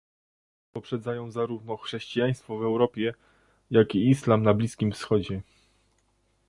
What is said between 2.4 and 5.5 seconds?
w Europie, jak i islam na Bliskim Wschodzie